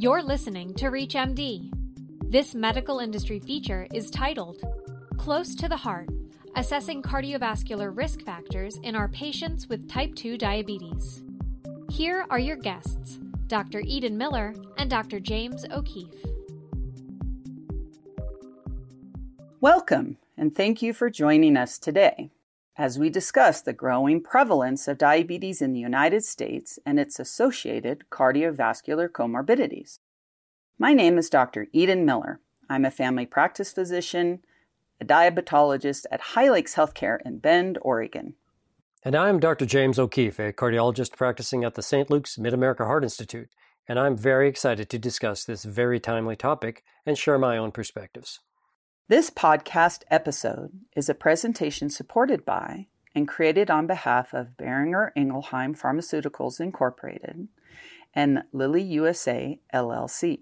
You're 0.00 0.22
listening 0.22 0.74
to 0.74 0.92
ReachMD. 0.92 1.72
This 2.30 2.54
medical 2.54 3.00
industry 3.00 3.40
feature 3.40 3.88
is 3.92 4.12
titled 4.12 4.62
Close 5.16 5.56
to 5.56 5.68
the 5.68 5.76
Heart 5.76 6.10
Assessing 6.54 7.02
Cardiovascular 7.02 7.90
Risk 7.92 8.22
Factors 8.22 8.78
in 8.84 8.94
Our 8.94 9.08
Patients 9.08 9.66
with 9.66 9.90
Type 9.90 10.14
2 10.14 10.38
Diabetes. 10.38 11.24
Here 11.90 12.24
are 12.30 12.38
your 12.38 12.54
guests, 12.54 13.18
Dr. 13.48 13.80
Eden 13.80 14.16
Miller 14.16 14.54
and 14.76 14.88
Dr. 14.88 15.18
James 15.18 15.64
O'Keefe. 15.72 16.24
Welcome, 19.60 20.18
and 20.36 20.54
thank 20.54 20.80
you 20.80 20.92
for 20.92 21.10
joining 21.10 21.56
us 21.56 21.76
today 21.76 22.30
as 22.78 22.96
we 22.96 23.10
discuss 23.10 23.60
the 23.60 23.72
growing 23.72 24.22
prevalence 24.22 24.86
of 24.86 24.96
diabetes 24.96 25.60
in 25.60 25.72
the 25.72 25.80
United 25.80 26.24
States 26.24 26.78
and 26.86 27.00
its 27.00 27.18
associated 27.18 28.04
cardiovascular 28.08 29.08
comorbidities. 29.08 29.98
My 30.78 30.94
name 30.94 31.18
is 31.18 31.28
Dr. 31.28 31.66
Eden 31.72 32.06
Miller. 32.06 32.40
I'm 32.70 32.84
a 32.84 32.90
family 32.92 33.26
practice 33.26 33.72
physician, 33.72 34.44
a 35.00 35.04
diabetologist 35.04 36.06
at 36.12 36.20
High 36.20 36.50
Lakes 36.50 36.76
Healthcare 36.76 37.18
in 37.24 37.38
Bend, 37.38 37.78
Oregon. 37.82 38.34
And 39.02 39.16
I'm 39.16 39.40
Dr. 39.40 39.66
James 39.66 39.98
O'Keefe, 39.98 40.38
a 40.38 40.52
cardiologist 40.52 41.16
practicing 41.16 41.64
at 41.64 41.74
the 41.74 41.82
St. 41.82 42.08
Luke's 42.10 42.38
Mid 42.38 42.54
America 42.54 42.84
Heart 42.84 43.02
Institute, 43.02 43.48
and 43.88 43.98
I'm 43.98 44.16
very 44.16 44.48
excited 44.48 44.88
to 44.90 44.98
discuss 44.98 45.42
this 45.42 45.64
very 45.64 45.98
timely 45.98 46.36
topic 46.36 46.84
and 47.04 47.18
share 47.18 47.38
my 47.38 47.58
own 47.58 47.72
perspectives. 47.72 48.38
This 49.10 49.30
podcast 49.30 50.02
episode 50.10 50.80
is 50.94 51.08
a 51.08 51.14
presentation 51.14 51.88
supported 51.88 52.44
by 52.44 52.88
and 53.14 53.26
created 53.26 53.70
on 53.70 53.86
behalf 53.86 54.34
of 54.34 54.58
Boehringer 54.58 55.12
Ingelheim 55.16 55.74
Pharmaceuticals 55.74 56.60
Incorporated 56.60 57.48
and 58.12 58.42
Lilly 58.52 58.82
USA 58.82 59.58
LLC. 59.72 60.40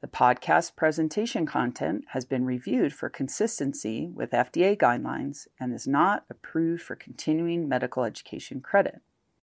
The 0.00 0.06
podcast 0.06 0.76
presentation 0.76 1.44
content 1.44 2.04
has 2.10 2.24
been 2.24 2.44
reviewed 2.44 2.92
for 2.92 3.08
consistency 3.08 4.06
with 4.14 4.30
FDA 4.30 4.76
guidelines 4.76 5.48
and 5.58 5.74
is 5.74 5.88
not 5.88 6.24
approved 6.30 6.82
for 6.82 6.94
continuing 6.94 7.68
medical 7.68 8.04
education 8.04 8.60
credit. 8.60 9.00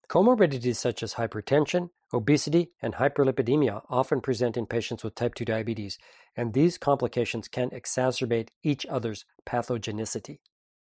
Comorbidities 0.09 0.75
such 0.75 1.05
as 1.05 1.15
hypertension, 1.15 1.91
obesity, 2.17 2.71
and 2.83 2.95
hyperlipidemia 2.95 3.83
often 3.89 4.21
present 4.21 4.57
in 4.57 4.67
patients 4.67 5.05
with 5.05 5.15
type 5.15 5.35
2 5.35 5.45
diabetes, 5.45 5.99
and 6.37 6.53
these 6.53 6.79
complications 6.79 7.47
can 7.47 7.71
exacerbate 7.71 8.49
each 8.63 8.85
other's 8.87 9.25
pathogenicity. 9.47 10.39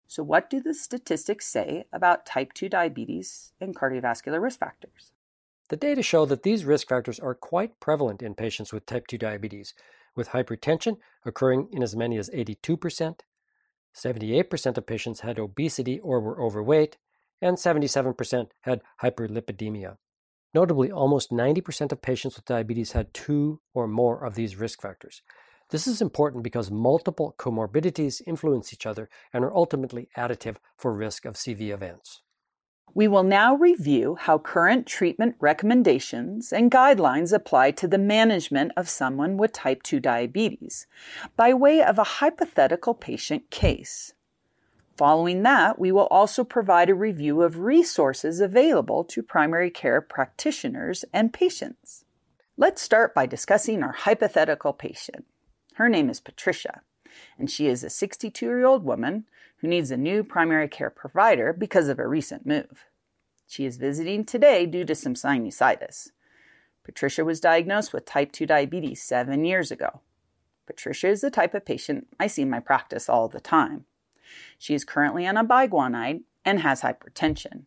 So, 0.08 0.24
what 0.24 0.50
do 0.50 0.60
the 0.60 0.74
statistics 0.74 1.48
say 1.48 1.86
about 1.94 2.26
type 2.26 2.52
2 2.54 2.68
diabetes 2.68 3.54
and 3.62 3.74
cardiovascular 3.76 4.42
risk 4.42 4.60
factors? 4.60 5.14
The 5.70 5.78
data 5.78 6.04
show 6.04 6.26
that 6.26 6.44
these 6.44 6.66
risk 6.66 6.90
factors 6.90 7.20
are 7.20 7.34
quite 7.34 7.80
prevalent 7.80 8.22
in 8.22 8.36
patients 8.36 8.74
with 8.74 8.86
type 8.86 9.08
2 9.08 9.18
diabetes, 9.18 9.74
with 10.16 10.30
hypertension 10.30 10.98
occurring 11.26 11.70
in 11.72 11.82
as 11.82 11.96
many 11.96 12.18
as 12.18 12.30
82%, 12.32 13.22
78% 13.96 14.78
of 14.78 14.86
patients 14.86 15.22
had 15.22 15.40
obesity 15.40 16.00
or 16.00 16.20
were 16.20 16.42
overweight, 16.42 16.98
and 17.42 17.58
77% 17.58 18.50
had 18.62 18.82
hyperlipidemia. 19.02 19.98
Notably, 20.54 20.92
almost 20.92 21.32
90% 21.32 21.92
of 21.92 22.02
patients 22.02 22.36
with 22.36 22.46
diabetes 22.46 22.92
had 22.92 23.14
two 23.14 23.62
or 23.74 23.88
more 23.88 24.26
of 24.26 24.36
these 24.36 24.58
risk 24.58 24.82
factors. 24.82 25.22
This 25.70 25.88
is 25.88 26.02
important 26.02 26.44
because 26.44 26.70
multiple 26.70 27.34
comorbidities 27.38 28.22
influence 28.28 28.74
each 28.74 28.86
other 28.86 29.10
and 29.32 29.46
are 29.46 29.56
ultimately 29.56 30.10
additive 30.18 30.58
for 30.78 30.94
risk 30.94 31.24
of 31.24 31.36
CV 31.36 31.70
events. 31.70 32.22
We 32.94 33.08
will 33.08 33.24
now 33.24 33.56
review 33.56 34.18
how 34.20 34.38
current 34.38 34.86
treatment 34.86 35.36
recommendations 35.40 36.52
and 36.52 36.70
guidelines 36.70 37.32
apply 37.32 37.72
to 37.72 37.88
the 37.88 37.98
management 37.98 38.74
of 38.76 38.90
someone 38.90 39.38
with 39.38 39.54
type 39.54 39.82
2 39.84 40.02
diabetes 40.02 40.88
by 41.38 41.54
way 41.54 41.82
of 41.82 41.98
a 41.98 42.04
hypothetical 42.04 42.94
patient 42.94 43.50
case. 43.50 44.14
Following 44.98 45.44
that, 45.44 45.80
we 45.80 45.92
will 45.92 46.08
also 46.08 46.44
provide 46.44 46.90
a 46.90 46.96
review 46.96 47.42
of 47.42 47.60
resources 47.60 48.40
available 48.40 49.04
to 49.06 49.24
primary 49.24 49.72
care 49.72 50.02
practitioners 50.02 51.06
and 51.14 51.34
patients. 51.34 52.06
Let's 52.58 52.82
start 52.82 53.16
by 53.16 53.26
discussing 53.26 53.82
our 53.82 53.94
hypothetical 53.94 54.74
patient. 54.74 55.26
Her 55.76 55.90
name 55.90 56.10
is 56.10 56.20
Patricia, 56.20 56.82
and 57.40 57.50
she 57.50 57.68
is 57.68 57.84
a 57.84 57.90
62 57.90 58.46
year 58.46 58.66
old 58.66 58.84
woman 58.84 59.26
who 59.58 59.68
needs 59.68 59.92
a 59.92 59.98
new 59.98 60.24
primary 60.24 60.68
care 60.68 60.90
provider 60.90 61.54
because 61.54 61.88
of 61.88 61.98
a 61.98 62.08
recent 62.08 62.46
move. 62.46 62.86
She 63.48 63.66
is 63.66 63.78
visiting 63.78 64.26
today 64.26 64.66
due 64.66 64.86
to 64.86 64.96
some 64.96 65.14
sinusitis. 65.14 66.10
Patricia 66.84 67.24
was 67.24 67.40
diagnosed 67.40 67.94
with 67.94 68.06
type 68.06 68.32
2 68.32 68.46
diabetes 68.46 69.02
seven 69.02 69.46
years 69.46 69.72
ago. 69.72 70.02
Patricia 70.66 71.08
is 71.08 71.22
the 71.22 71.30
type 71.30 71.54
of 71.54 71.66
patient 71.66 72.08
I 72.20 72.28
see 72.28 72.42
in 72.42 72.50
my 72.50 72.60
practice 72.60 73.10
all 73.10 73.28
the 73.28 73.40
time. 73.40 73.86
She 74.58 74.74
is 74.74 74.86
currently 74.86 75.28
on 75.28 75.38
a 75.38 75.44
biguanide 75.44 76.22
and 76.46 76.60
has 76.60 76.82
hypertension. 76.82 77.64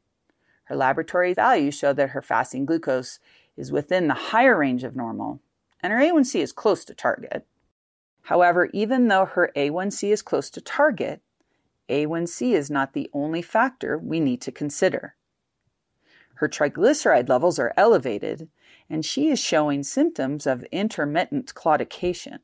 Her 0.64 0.76
laboratory 0.76 1.34
values 1.34 1.74
show 1.74 1.92
that 1.92 2.10
her 2.10 2.22
fasting 2.22 2.64
glucose 2.66 3.18
is 3.56 3.70
within 3.70 4.08
the 4.08 4.14
higher 4.14 4.56
range 4.56 4.84
of 4.84 4.96
normal, 4.96 5.40
and 5.80 5.92
her 5.92 5.98
A1C 5.98 6.40
is 6.40 6.52
close 6.52 6.84
to 6.86 6.94
target. 6.94 7.46
However, 8.22 8.70
even 8.72 9.08
though 9.08 9.26
her 9.26 9.52
A1C 9.54 10.10
is 10.10 10.22
close 10.22 10.48
to 10.50 10.60
target, 10.60 11.20
A1C 11.88 12.54
is 12.54 12.70
not 12.70 12.94
the 12.94 13.10
only 13.12 13.42
factor 13.42 13.98
we 13.98 14.18
need 14.18 14.40
to 14.42 14.50
consider. 14.50 15.14
Her 16.36 16.48
triglyceride 16.48 17.28
levels 17.28 17.58
are 17.58 17.74
elevated, 17.76 18.48
and 18.88 19.04
she 19.04 19.28
is 19.28 19.38
showing 19.38 19.82
symptoms 19.82 20.46
of 20.46 20.64
intermittent 20.72 21.54
claudication. 21.54 22.38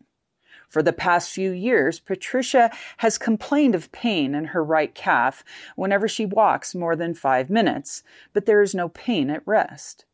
For 0.70 0.84
the 0.84 0.92
past 0.92 1.32
few 1.32 1.50
years, 1.50 1.98
Patricia 1.98 2.70
has 2.98 3.18
complained 3.18 3.74
of 3.74 3.90
pain 3.90 4.36
in 4.36 4.46
her 4.46 4.62
right 4.62 4.94
calf 4.94 5.44
whenever 5.74 6.06
she 6.06 6.24
walks 6.24 6.76
more 6.76 6.94
than 6.94 7.12
five 7.12 7.50
minutes, 7.50 8.04
but 8.32 8.46
there 8.46 8.62
is 8.62 8.72
no 8.72 8.88
pain 8.88 9.30
at 9.30 9.42
rest. 9.44 10.04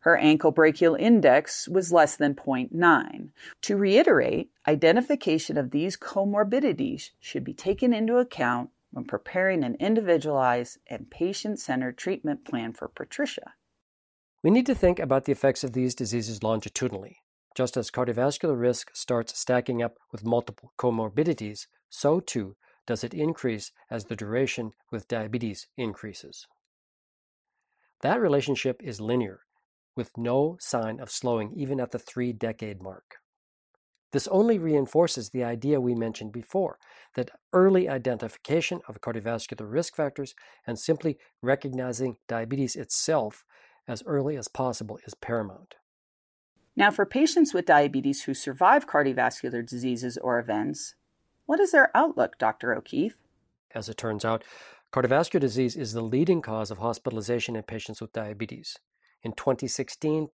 Her 0.00 0.18
ankle 0.18 0.50
brachial 0.50 0.96
index 0.96 1.66
was 1.66 1.92
less 1.92 2.16
than 2.16 2.34
0.9. 2.34 3.30
To 3.62 3.76
reiterate, 3.76 4.50
identification 4.68 5.56
of 5.56 5.70
these 5.70 5.96
comorbidities 5.96 7.10
should 7.18 7.42
be 7.42 7.54
taken 7.54 7.94
into 7.94 8.18
account 8.18 8.68
when 8.90 9.06
preparing 9.06 9.64
an 9.64 9.76
individualized 9.80 10.76
and 10.88 11.10
patient 11.10 11.58
centered 11.58 11.96
treatment 11.96 12.44
plan 12.44 12.74
for 12.74 12.88
Patricia. 12.88 13.54
We 14.42 14.50
need 14.50 14.66
to 14.66 14.74
think 14.74 14.98
about 14.98 15.24
the 15.24 15.32
effects 15.32 15.64
of 15.64 15.72
these 15.72 15.94
diseases 15.94 16.42
longitudinally. 16.42 17.21
Just 17.54 17.76
as 17.76 17.90
cardiovascular 17.90 18.58
risk 18.58 18.90
starts 18.94 19.38
stacking 19.38 19.82
up 19.82 19.98
with 20.10 20.24
multiple 20.24 20.72
comorbidities, 20.78 21.66
so 21.90 22.20
too 22.20 22.56
does 22.86 23.04
it 23.04 23.14
increase 23.14 23.72
as 23.90 24.06
the 24.06 24.16
duration 24.16 24.72
with 24.90 25.08
diabetes 25.08 25.68
increases. 25.76 26.46
That 28.00 28.20
relationship 28.20 28.82
is 28.82 29.00
linear, 29.00 29.40
with 29.94 30.16
no 30.16 30.56
sign 30.58 30.98
of 30.98 31.10
slowing 31.10 31.52
even 31.54 31.78
at 31.78 31.90
the 31.90 31.98
three 31.98 32.32
decade 32.32 32.82
mark. 32.82 33.16
This 34.12 34.28
only 34.28 34.58
reinforces 34.58 35.30
the 35.30 35.44
idea 35.44 35.80
we 35.80 35.94
mentioned 35.94 36.32
before 36.32 36.78
that 37.14 37.30
early 37.52 37.88
identification 37.88 38.80
of 38.88 39.00
cardiovascular 39.00 39.70
risk 39.70 39.96
factors 39.96 40.34
and 40.66 40.78
simply 40.78 41.18
recognizing 41.40 42.16
diabetes 42.28 42.76
itself 42.76 43.44
as 43.88 44.02
early 44.04 44.36
as 44.36 44.48
possible 44.48 44.98
is 45.06 45.14
paramount. 45.14 45.76
Now, 46.74 46.90
for 46.90 47.04
patients 47.04 47.52
with 47.52 47.66
diabetes 47.66 48.22
who 48.22 48.32
survive 48.32 48.86
cardiovascular 48.86 49.66
diseases 49.66 50.16
or 50.16 50.38
events, 50.38 50.94
what 51.44 51.60
is 51.60 51.72
their 51.72 51.94
outlook, 51.94 52.38
Dr. 52.38 52.74
O'Keefe? 52.74 53.18
As 53.74 53.88
it 53.90 53.98
turns 53.98 54.24
out, 54.24 54.42
cardiovascular 54.92 55.40
disease 55.40 55.76
is 55.76 55.92
the 55.92 56.00
leading 56.00 56.40
cause 56.40 56.70
of 56.70 56.78
hospitalization 56.78 57.56
in 57.56 57.62
patients 57.62 58.00
with 58.00 58.12
diabetes. 58.12 58.78
In 59.22 59.32
2016, 59.32 60.28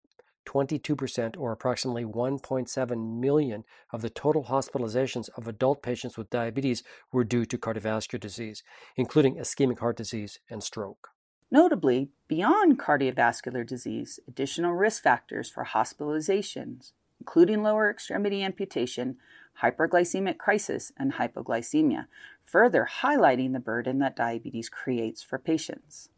22%, 0.47 1.37
or 1.37 1.53
approximately 1.53 2.05
1.7 2.05 3.21
million 3.21 3.65
of 3.93 4.01
the 4.01 4.09
total 4.09 4.45
hospitalizations 4.45 5.29
of 5.37 5.49
adult 5.49 5.83
patients 5.83 6.17
with 6.17 6.31
diabetes 6.31 6.83
were 7.13 7.25
due 7.25 7.45
to 7.45 7.59
cardiovascular 7.59 8.21
disease, 8.21 8.63
including 8.97 9.37
ischemic 9.37 9.81
heart 9.81 9.97
disease 9.97 10.39
and 10.49 10.63
stroke. 10.63 11.11
Notably, 11.51 12.11
beyond 12.27 12.79
cardiovascular 12.79 13.67
disease, 13.67 14.21
additional 14.29 14.75
risk 14.75 15.03
factors 15.03 15.49
for 15.49 15.65
hospitalizations, 15.65 16.93
including 17.21 17.63
lower 17.63 17.91
extremity 17.91 18.43
amputation, 18.43 19.17
hyperglycemic 19.63 20.39
crisis, 20.39 20.93
and 20.97 21.15
hypoglycemia, 21.15 22.07
further 22.45 22.89
highlighting 23.01 23.53
the 23.53 23.61
burden 23.61 23.99
that 23.99 24.17
diabetes 24.17 24.69
creates 24.69 25.23
for 25.23 25.39
patients. 25.39 26.11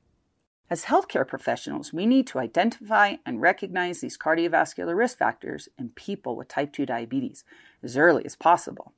As 0.69 0.85
healthcare 0.85 1.27
professionals, 1.27 1.93
we 1.93 2.07
need 2.07 2.27
to 2.29 2.39
identify 2.39 3.17
and 3.27 3.41
recognize 3.41 4.01
these 4.01 4.19
cardiovascular 4.19 4.97
risk 4.97 5.19
factors 5.19 5.69
in 5.79 5.89
people 5.91 6.37
with 6.37 6.49
type 6.49 6.73
2 6.73 6.87
diabetes 6.87 7.45
as 7.83 7.97
early 7.97 8.25
as 8.25 8.37
possible. 8.37 8.93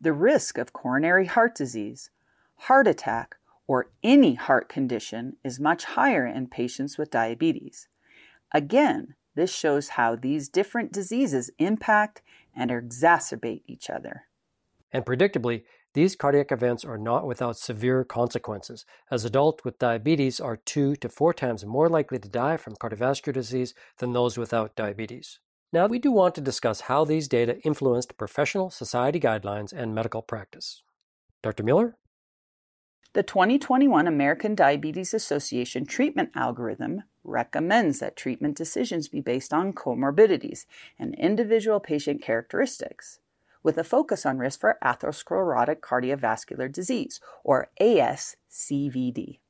The 0.00 0.12
risk 0.12 0.58
of 0.58 0.72
coronary 0.72 1.26
heart 1.26 1.54
disease, 1.54 2.10
heart 2.56 2.86
attack, 2.86 3.36
or 3.66 3.90
any 4.02 4.34
heart 4.34 4.68
condition 4.68 5.36
is 5.44 5.60
much 5.60 5.84
higher 5.84 6.26
in 6.26 6.46
patients 6.48 6.98
with 6.98 7.10
diabetes. 7.10 7.88
Again, 8.52 9.14
This 9.34 9.54
shows 9.54 9.90
how 9.90 10.16
these 10.16 10.48
different 10.48 10.92
diseases 10.92 11.50
impact 11.58 12.22
and 12.54 12.70
exacerbate 12.70 13.62
each 13.66 13.88
other. 13.88 14.24
And 14.92 15.06
predictably, 15.06 15.62
these 15.94 16.16
cardiac 16.16 16.52
events 16.52 16.84
are 16.84 16.98
not 16.98 17.26
without 17.26 17.56
severe 17.56 18.04
consequences, 18.04 18.84
as 19.10 19.24
adults 19.24 19.64
with 19.64 19.78
diabetes 19.78 20.40
are 20.40 20.56
two 20.56 20.96
to 20.96 21.08
four 21.08 21.34
times 21.34 21.64
more 21.64 21.88
likely 21.88 22.18
to 22.18 22.28
die 22.28 22.56
from 22.56 22.76
cardiovascular 22.76 23.32
disease 23.32 23.74
than 23.98 24.12
those 24.12 24.38
without 24.38 24.76
diabetes. 24.76 25.38
Now, 25.72 25.86
we 25.86 25.98
do 25.98 26.10
want 26.12 26.34
to 26.34 26.42
discuss 26.42 26.82
how 26.82 27.04
these 27.04 27.28
data 27.28 27.58
influenced 27.60 28.18
professional 28.18 28.68
society 28.68 29.18
guidelines 29.18 29.72
and 29.72 29.94
medical 29.94 30.20
practice. 30.20 30.82
Dr. 31.42 31.62
Miller? 31.62 31.96
The 33.14 33.22
2021 33.22 34.06
American 34.06 34.54
Diabetes 34.54 35.12
Association 35.12 35.84
treatment 35.84 36.30
algorithm 36.34 37.02
recommends 37.24 37.98
that 37.98 38.16
treatment 38.16 38.56
decisions 38.56 39.06
be 39.06 39.20
based 39.20 39.52
on 39.52 39.74
comorbidities 39.74 40.64
and 40.98 41.14
individual 41.16 41.78
patient 41.78 42.22
characteristics 42.22 43.18
with 43.62 43.76
a 43.76 43.84
focus 43.84 44.24
on 44.24 44.38
risk 44.38 44.60
for 44.60 44.78
atherosclerotic 44.82 45.80
cardiovascular 45.80 46.72
disease, 46.72 47.20
or 47.44 47.68
ASCVD. 47.80 49.40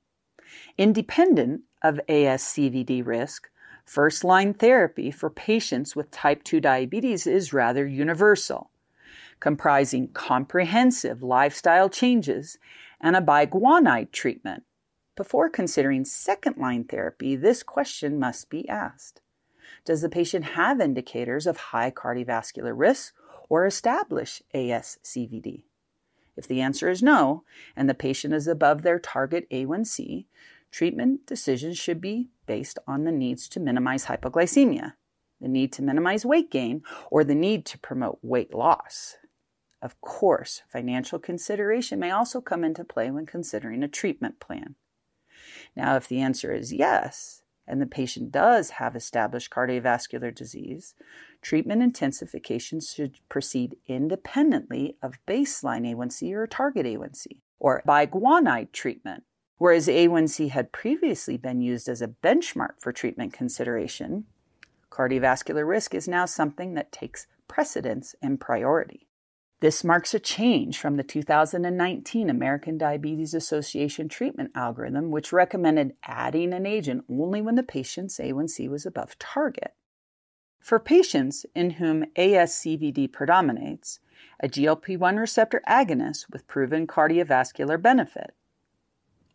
Independent 0.76 1.62
of 1.82 2.00
ASCVD 2.09 3.06
risk, 3.06 3.49
first 3.85 4.25
line 4.25 4.55
therapy 4.55 5.12
for 5.12 5.31
patients 5.31 5.94
with 5.94 6.11
type 6.11 6.43
2 6.43 6.61
diabetes 6.61 7.29
is 7.29 7.53
rather 7.53 7.87
universal, 7.87 8.70
comprising 9.38 10.09
comprehensive 10.09 11.23
lifestyle 11.23 11.88
changes 11.88 12.59
and 13.02 13.16
a 13.16 13.20
biguanide 13.20 14.12
treatment. 14.12 14.62
Before 15.16 15.50
considering 15.50 16.04
second 16.04 16.56
line 16.56 16.84
therapy, 16.84 17.37
this 17.37 17.62
question 17.62 18.19
must 18.19 18.49
be 18.49 18.66
asked 18.69 19.20
Does 19.84 20.00
the 20.00 20.08
patient 20.08 20.44
have 20.44 20.81
indicators 20.81 21.46
of 21.46 21.56
high 21.56 21.90
cardiovascular 21.90 22.72
risk 22.75 23.14
or 23.49 23.66
establish 23.66 24.43
ASCVD? 24.54 25.64
If 26.37 26.49
the 26.49 26.62
answer 26.62 26.88
is 26.88 27.02
no, 27.02 27.44
and 27.76 27.90
the 27.90 27.94
patient 27.94 28.32
is 28.32 28.49
above 28.49 28.82
their 28.82 28.99
target 28.99 29.46
A1C, 29.50 30.25
treatment 30.70 31.26
decisions 31.26 31.76
should 31.76 32.00
be 32.00 32.31
based 32.46 32.78
on 32.87 33.04
the 33.04 33.12
needs 33.12 33.49
to 33.50 33.60
minimize 33.60 34.06
hypoglycemia, 34.06 34.94
the 35.40 35.49
need 35.49 35.72
to 35.75 35.82
minimize 35.82 36.25
weight 36.25 36.50
gain, 36.50 36.82
or 37.10 37.22
the 37.22 37.34
need 37.34 37.66
to 37.66 37.78
promote 37.78 38.19
weight 38.22 38.54
loss. 38.54 39.16
Of 39.82 40.00
course, 40.00 40.62
financial 40.69 41.19
consideration 41.19 41.99
may 41.99 42.12
also 42.12 42.40
come 42.40 42.62
into 42.62 42.84
play 42.84 43.11
when 43.11 43.26
considering 43.26 43.82
a 43.82 43.88
treatment 43.88 44.38
plan. 44.38 44.76
Now, 45.75 45.96
if 45.96 46.06
the 46.06 46.20
answer 46.20 46.52
is 46.52 46.73
yes, 46.73 47.43
and 47.67 47.82
the 47.82 47.87
patient 47.87 48.31
does 48.31 48.70
have 48.70 48.94
established 48.94 49.50
cardiovascular 49.50 50.32
disease, 50.32 50.94
treatment 51.40 51.82
intensification 51.82 52.79
should 52.81 53.19
proceed 53.29 53.76
independently 53.88 54.96
of 55.02 55.19
baseline 55.26 55.93
A1C 55.93 56.32
or 56.32 56.46
target 56.46 56.87
A1C, 56.87 57.40
or 57.58 57.82
biguanide 57.85 58.70
treatment. 58.70 59.25
Whereas 59.58 59.88
A1C 59.88 60.50
had 60.50 60.70
previously 60.70 61.37
been 61.37 61.61
used 61.61 61.88
as 61.88 62.02
a 62.02 62.08
benchmark 62.08 62.81
for 62.81 62.93
treatment 62.93 63.32
consideration, 63.32 64.26
cardiovascular 64.90 65.67
risk 65.67 65.93
is 65.93 66.06
now 66.06 66.25
something 66.25 66.75
that 66.75 66.93
takes 66.93 67.26
precedence 67.49 68.14
and 68.23 68.40
priority. 68.40 69.08
This 69.62 69.85
marks 69.85 70.12
a 70.12 70.19
change 70.19 70.76
from 70.76 70.97
the 70.97 71.05
2019 71.05 72.29
American 72.29 72.76
Diabetes 72.76 73.32
Association 73.32 74.09
treatment 74.09 74.50
algorithm, 74.56 75.12
which 75.12 75.32
recommended 75.32 75.94
adding 76.03 76.53
an 76.53 76.67
agent 76.67 77.05
only 77.09 77.41
when 77.41 77.55
the 77.55 77.62
patient's 77.62 78.19
A1C 78.19 78.69
was 78.69 78.85
above 78.85 79.17
target. 79.20 79.75
For 80.59 80.81
patients 80.81 81.47
in 81.55 81.70
whom 81.70 82.06
ASCVD 82.17 83.12
predominates, 83.12 84.00
a 84.41 84.49
GLP 84.49 84.99
1 84.99 85.17
receptor 85.17 85.62
agonist 85.69 86.29
with 86.32 86.49
proven 86.49 86.88
cardiovascular 86.88 87.81
benefit, 87.81 88.35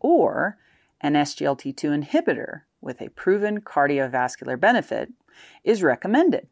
or 0.02 0.58
an 1.00 1.14
SGLT2 1.14 2.04
inhibitor 2.04 2.64
with 2.82 3.00
a 3.00 3.12
proven 3.12 3.62
cardiovascular 3.62 4.60
benefit, 4.60 5.08
is 5.64 5.82
recommended. 5.82 6.50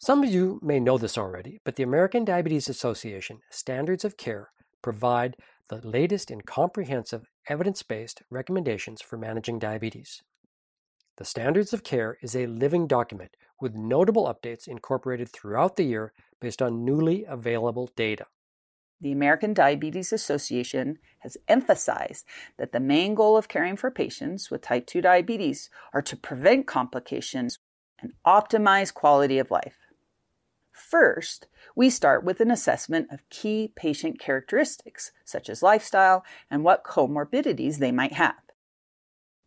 Some 0.00 0.22
of 0.22 0.30
you 0.30 0.60
may 0.62 0.78
know 0.78 0.96
this 0.96 1.18
already, 1.18 1.58
but 1.64 1.74
the 1.74 1.82
American 1.82 2.24
Diabetes 2.24 2.68
Association 2.68 3.40
Standards 3.50 4.04
of 4.04 4.16
Care 4.16 4.50
provide 4.80 5.36
the 5.70 5.84
latest 5.84 6.30
and 6.30 6.46
comprehensive 6.46 7.26
evidence 7.48 7.82
based 7.82 8.22
recommendations 8.30 9.02
for 9.02 9.18
managing 9.18 9.58
diabetes. 9.58 10.22
The 11.16 11.24
Standards 11.24 11.72
of 11.72 11.82
Care 11.82 12.16
is 12.22 12.36
a 12.36 12.46
living 12.46 12.86
document 12.86 13.36
with 13.60 13.74
notable 13.74 14.32
updates 14.32 14.68
incorporated 14.68 15.30
throughout 15.30 15.74
the 15.74 15.82
year 15.82 16.12
based 16.40 16.62
on 16.62 16.84
newly 16.84 17.24
available 17.24 17.90
data. 17.96 18.26
The 19.00 19.10
American 19.10 19.52
Diabetes 19.52 20.12
Association 20.12 20.98
has 21.18 21.36
emphasized 21.48 22.24
that 22.56 22.70
the 22.70 22.78
main 22.78 23.16
goal 23.16 23.36
of 23.36 23.48
caring 23.48 23.76
for 23.76 23.90
patients 23.90 24.48
with 24.48 24.62
type 24.62 24.86
2 24.86 25.00
diabetes 25.00 25.70
are 25.92 26.02
to 26.02 26.16
prevent 26.16 26.68
complications 26.68 27.58
and 28.00 28.12
optimize 28.24 28.94
quality 28.94 29.40
of 29.40 29.50
life. 29.50 29.87
First, 30.78 31.48
we 31.74 31.90
start 31.90 32.22
with 32.22 32.40
an 32.40 32.52
assessment 32.52 33.08
of 33.10 33.28
key 33.30 33.72
patient 33.74 34.20
characteristics, 34.20 35.10
such 35.24 35.50
as 35.50 35.62
lifestyle 35.62 36.24
and 36.50 36.62
what 36.62 36.84
comorbidities 36.84 37.78
they 37.78 37.90
might 37.90 38.12
have. 38.12 38.36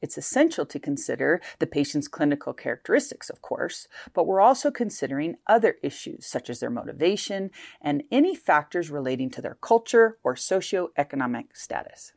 It's 0.01 0.17
essential 0.17 0.65
to 0.65 0.79
consider 0.79 1.41
the 1.59 1.67
patient's 1.67 2.09
clinical 2.09 2.53
characteristics, 2.53 3.29
of 3.29 3.41
course, 3.41 3.87
but 4.13 4.27
we're 4.27 4.41
also 4.41 4.71
considering 4.71 5.37
other 5.47 5.77
issues 5.81 6.25
such 6.25 6.49
as 6.49 6.59
their 6.59 6.69
motivation 6.69 7.49
and 7.81 8.03
any 8.11 8.35
factors 8.35 8.91
relating 8.91 9.29
to 9.31 9.41
their 9.41 9.57
culture 9.61 10.17
or 10.23 10.35
socioeconomic 10.35 11.55
status. 11.55 12.13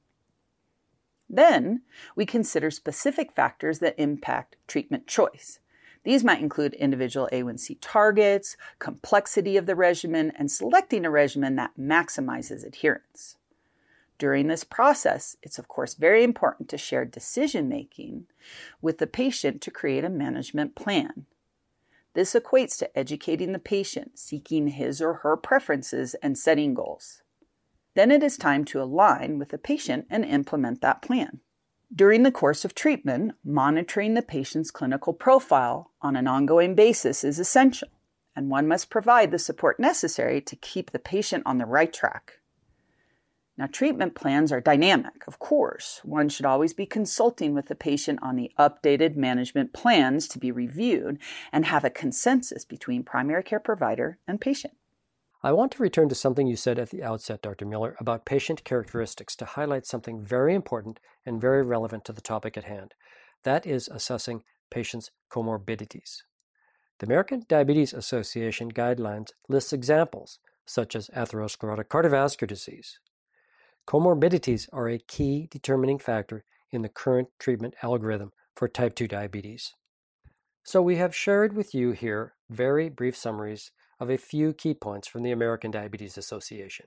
Then 1.29 1.83
we 2.17 2.27
consider 2.27 2.71
specific 2.71 3.33
factors 3.33 3.79
that 3.79 3.99
impact 3.99 4.57
treatment 4.67 5.07
choice. 5.07 5.61
These 6.05 6.23
might 6.23 6.41
include 6.41 6.75
individual 6.75 7.29
A1C 7.33 7.79
targets, 7.81 8.57
complexity 8.79 9.57
of 9.57 9.67
the 9.67 9.75
regimen, 9.75 10.33
and 10.37 10.51
selecting 10.51 11.05
a 11.05 11.11
regimen 11.11 11.57
that 11.57 11.73
maximizes 11.79 12.65
adherence. 12.65 13.39
During 14.19 14.47
this 14.47 14.65
process, 14.65 15.37
it's 15.43 15.59
of 15.59 15.67
course 15.67 15.95
very 15.95 16.23
important 16.23 16.69
to 16.69 16.79
share 16.79 17.05
decision 17.05 17.69
making 17.69 18.27
with 18.81 18.99
the 18.99 19.07
patient 19.07 19.61
to 19.63 19.71
create 19.71 20.05
a 20.05 20.11
management 20.11 20.77
plan. 20.77 21.27
This 22.13 22.35
equates 22.35 22.79
to 22.79 22.97
educating 22.97 23.53
the 23.53 23.59
patient, 23.59 24.19
seeking 24.19 24.69
his 24.69 25.03
or 25.03 25.15
her 25.15 25.37
preferences, 25.37 26.15
and 26.23 26.39
setting 26.39 26.75
goals. 26.75 27.23
Then 27.95 28.11
it 28.11 28.23
is 28.23 28.37
time 28.37 28.65
to 28.67 28.81
align 28.81 29.39
with 29.39 29.49
the 29.49 29.59
patient 29.59 30.07
and 30.11 30.25
implement 30.25 30.81
that 30.81 31.03
plan. 31.03 31.41
During 31.95 32.25
the 32.25 32.33
course 32.33 32.65
of 32.65 32.75
treatment, 32.75 33.37
monitoring 33.45 34.15
the 34.15 34.23
patient's 34.23 34.73
clinical 34.73 35.13
profile 35.13 35.93
on 36.03 36.17
an 36.17 36.27
ongoing 36.27 36.75
basis 36.75 37.23
is 37.23 37.39
essential, 37.39 37.89
and 38.35 38.51
one 38.51 38.67
must 38.67 38.91
provide 38.91 39.31
the 39.31 39.39
support 39.39 39.79
necessary 39.79 40.41
to 40.41 40.57
keep 40.57 40.91
the 40.91 40.99
patient 40.99 41.45
on 41.47 41.59
the 41.59 41.67
right 41.67 41.93
track. 41.93 42.41
Now, 43.57 43.67
treatment 43.67 44.17
plans 44.17 44.51
are 44.51 44.61
dynamic, 44.61 45.29
of 45.29 45.39
course. 45.39 46.01
One 46.03 46.29
should 46.29 46.47
always 46.47 46.73
be 46.73 46.87
consulting 46.87 47.55
with 47.55 47.67
the 47.67 47.77
patient 47.77 48.19
on 48.23 48.35
the 48.35 48.51
updated 48.59 49.15
management 49.15 49.73
plans 49.73 50.27
to 50.29 50.41
be 50.41 50.51
reviewed 50.51 51.21
and 51.53 51.67
have 51.67 51.85
a 51.85 51.91
consensus 51.91 52.65
between 52.65 53.05
primary 53.05 53.45
care 53.45 53.61
provider 53.61 54.19
and 54.27 54.41
patient. 54.41 54.75
I 55.45 55.53
want 55.53 55.73
to 55.73 55.83
return 55.83 56.09
to 56.09 56.15
something 56.15 56.47
you 56.47 56.57
said 56.57 56.79
at 56.79 56.89
the 56.89 57.03
outset, 57.03 57.43
Dr. 57.43 57.67
Miller, 57.67 57.97
about 58.01 58.25
patient 58.25 58.65
characteristics 58.65 59.37
to 59.37 59.45
highlight 59.45 59.85
something 59.85 60.25
very 60.25 60.55
important 60.55 61.01
and 61.27 61.39
very 61.39 61.63
relevant 61.63 62.07
to 62.07 62.15
the 62.15 62.23
topic 62.23 62.57
at 62.57 62.65
hand. 62.65 62.95
That 63.43 63.67
is 63.67 63.87
assessing 63.89 64.43
patients' 64.71 65.11
comorbidities. 65.31 66.23
The 66.99 67.05
American 67.05 67.45
Diabetes 67.47 67.93
Association 67.93 68.73
guidelines 68.73 69.33
lists 69.47 69.75
examples 69.75 70.39
such 70.65 70.97
as 70.97 71.11
atherosclerotic 71.15 71.89
cardiovascular 71.89 72.49
disease. 72.49 72.99
Comorbidities 73.87 74.67
are 74.73 74.89
a 74.89 74.97
key 74.99 75.47
determining 75.51 75.99
factor 75.99 76.43
in 76.71 76.81
the 76.81 76.89
current 76.89 77.29
treatment 77.39 77.75
algorithm 77.83 78.33
for 78.57 78.67
type 78.67 78.95
2 78.95 79.07
diabetes. 79.07 79.75
So 80.63 80.81
we 80.81 80.97
have 80.97 81.15
shared 81.15 81.55
with 81.55 81.75
you 81.75 81.91
here 81.93 82.33
very 82.49 82.89
brief 82.89 83.15
summaries 83.15 83.73
of 84.05 84.11
a 84.11 84.19
few 84.19 84.53
key 84.53 84.75
points 84.75 85.09
from 85.09 85.23
the 85.23 85.33
American 85.33 85.71
Diabetes 85.71 86.19
Association. 86.19 86.87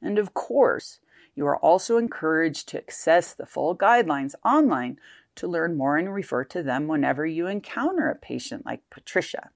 And 0.00 0.18
of 0.18 0.32
course, 0.32 1.00
you 1.34 1.44
are 1.46 1.56
also 1.58 1.98
encouraged 1.98 2.68
to 2.68 2.78
access 2.78 3.34
the 3.34 3.46
full 3.46 3.76
guidelines 3.76 4.34
online 4.44 4.98
to 5.34 5.48
learn 5.48 5.76
more 5.76 5.96
and 5.96 6.14
refer 6.14 6.44
to 6.44 6.62
them 6.62 6.86
whenever 6.86 7.26
you 7.26 7.46
encounter 7.46 8.08
a 8.08 8.14
patient 8.14 8.64
like 8.64 8.88
Patricia. 8.90 9.50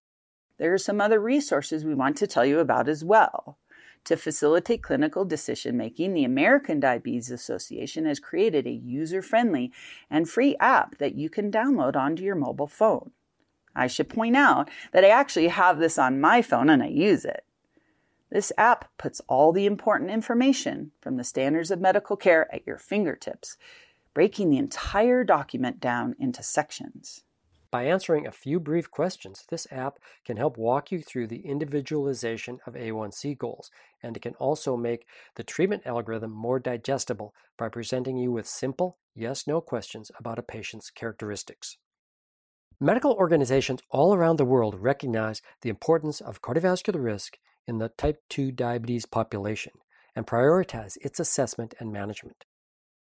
There 0.59 0.75
are 0.75 0.79
some 0.79 1.01
other 1.01 1.21
resources 1.21 1.85
we 1.85 1.95
want 1.95 2.17
to 2.19 2.27
tell 2.27 2.45
you 2.45 2.59
about 2.59 2.89
as 2.89 3.05
well. 3.05 3.57
To 4.05 4.17
facilitate 4.17 4.83
clinical 4.83 5.25
decision 5.25 5.77
making, 5.77 6.13
the 6.13 6.25
American 6.25 6.81
Diabetes 6.81 7.31
Association 7.31 8.05
has 8.05 8.19
created 8.19 8.67
a 8.67 8.71
user 8.71 9.23
friendly 9.23 9.73
and 10.11 10.29
free 10.29 10.57
app 10.59 10.99
that 10.99 11.15
you 11.15 11.31
can 11.31 11.53
download 11.53 11.97
onto 11.97 12.25
your 12.25 12.35
mobile 12.35 12.67
phone. 12.67 13.13
I 13.75 13.87
should 13.87 14.09
point 14.09 14.37
out 14.37 14.69
that 14.93 15.05
I 15.05 15.09
actually 15.09 15.49
have 15.49 15.79
this 15.79 15.99
on 15.99 16.21
my 16.21 16.43
phone 16.43 16.69
and 16.69 16.83
I 16.83 16.89
use 16.89 17.25
it. 17.25 17.45
This 18.31 18.53
app 18.57 18.89
puts 18.97 19.21
all 19.29 19.53
the 19.53 19.67
important 19.67 20.11
information 20.11 20.93
from 21.00 21.17
the 21.17 21.25
standards 21.25 21.71
of 21.71 21.81
medical 21.81 22.17
care 22.17 22.53
at 22.55 22.67
your 22.67 22.79
fingertips, 22.79 23.57
breaking 24.15 24.50
the 24.50 24.59
entire 24.59 25.25
document 25.25 25.81
down 25.81 26.15
into 26.19 26.43
sections. 26.43 27.25
By 27.73 27.85
answering 27.85 28.27
a 28.27 28.33
few 28.33 28.59
brief 28.59 28.91
questions, 28.91 29.45
this 29.49 29.69
app 29.71 30.00
can 30.25 30.37
help 30.37 30.59
walk 30.59 30.91
you 30.91 31.00
through 31.00 31.29
the 31.29 31.47
individualization 31.47 32.59
of 32.67 32.75
A1C 32.75 33.39
goals, 33.39 33.71
and 34.03 34.17
it 34.17 34.21
can 34.21 34.35
also 34.35 34.77
make 34.77 35.07
the 35.37 35.45
treatment 35.45 35.87
algorithm 35.87 36.33
more 36.33 36.59
digestible 36.59 37.33
by 37.57 37.69
presenting 37.69 38.17
you 38.17 38.33
with 38.33 38.49
simple 38.49 38.99
yes 39.15 39.47
no 39.47 39.61
questions 39.61 40.11
about 40.19 40.39
a 40.39 40.43
patient's 40.43 40.91
characteristics. 40.91 41.77
Medical 42.83 43.13
organizations 43.13 43.83
all 43.91 44.15
around 44.15 44.39
the 44.39 44.45
world 44.47 44.75
recognize 44.75 45.43
the 45.61 45.69
importance 45.69 46.23
of 46.23 46.41
cardiovascular 46.41 47.05
risk 47.05 47.37
in 47.67 47.77
the 47.77 47.91
type 47.91 48.23
2 48.31 48.53
diabetes 48.53 49.05
population 49.05 49.73
and 50.17 50.27
prioritize 50.27 50.97
its 51.03 51.21
assessment 51.21 51.75
and 51.79 51.93
management. 51.93 52.47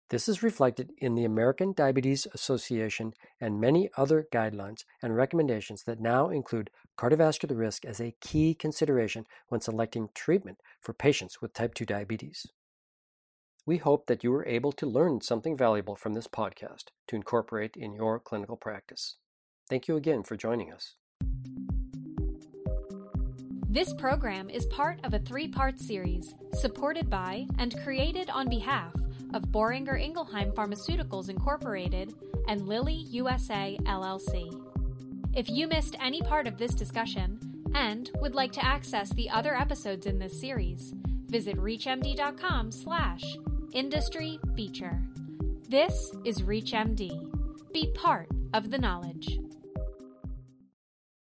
This 0.10 0.28
is 0.28 0.42
reflected 0.42 0.94
in 0.98 1.14
the 1.14 1.26
American 1.26 1.74
Diabetes 1.74 2.26
Association 2.34 3.14
and 3.40 3.62
many 3.62 3.92
other 3.96 4.28
guidelines 4.34 4.84
and 5.04 5.16
recommendations 5.16 5.84
that 5.84 6.02
now 6.02 6.30
include 6.30 6.72
cardiovascular 6.98 7.56
risk 7.56 7.86
as 7.86 8.02
a 8.02 8.16
key 8.20 8.56
consideration 8.56 9.28
when 9.50 9.62
selecting 9.62 10.10
treatment 10.16 10.58
for 10.82 10.94
patients 10.94 11.40
with 11.40 11.54
type 11.54 11.76
2 11.76 11.86
diabetes. 11.86 12.48
We 13.68 13.78
hope 13.78 14.08
that 14.08 14.24
you 14.24 14.32
were 14.32 14.48
able 14.48 14.72
to 14.72 14.88
learn 14.88 15.22
something 15.22 15.56
valuable 15.56 15.96
from 15.96 16.16
this 16.16 16.28
podcast 16.28 16.86
to 17.10 17.16
incorporate 17.16 17.76
in 17.76 17.94
your 17.94 18.20
clinical 18.20 18.58
practice. 18.58 19.18
Thank 19.70 19.88
you 19.88 19.98
again 19.98 20.24
for 20.24 20.38
joining 20.38 20.72
us. 20.72 20.96
This 23.70 23.94
program 23.94 24.50
is 24.50 24.66
part 24.68 25.00
of 25.04 25.14
a 25.14 25.20
three 25.20 25.48
part 25.48 25.80
series 25.80 26.34
supported 26.54 27.10
by 27.10 27.46
and 27.60 27.78
created 27.84 28.30
on 28.30 28.50
behalf 28.50 28.94
of 29.34 29.44
Boehringer 29.44 30.02
Ingelheim 30.02 30.54
Pharmaceuticals 30.54 31.30
Incorporated 31.30 32.14
and 32.48 32.68
Lilly 32.68 33.06
USA 33.12 33.78
LLC. 33.84 34.50
If 35.36 35.50
you 35.50 35.68
missed 35.68 35.98
any 36.02 36.22
part 36.22 36.48
of 36.48 36.58
this 36.58 36.74
discussion 36.74 37.40
and 37.76 38.10
would 38.16 38.34
like 38.34 38.54
to 38.54 38.66
access 38.66 39.10
the 39.14 39.30
other 39.30 39.56
episodes 39.56 40.08
in 40.08 40.18
this 40.18 40.40
series, 40.40 40.94
visit 41.28 41.58
reachmd.com 41.58 42.72
slash 42.72 43.22
industry 43.74 44.40
feature. 44.56 45.00
This 45.68 46.12
is 46.24 46.42
ReachMD. 46.42 47.72
Be 47.74 47.92
part 47.94 48.30
of 48.54 48.72
the 48.72 48.78
knowledge. 48.78 49.38